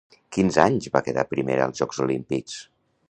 [0.35, 2.57] Quins anys va quedar primera als Jocs Olímpics?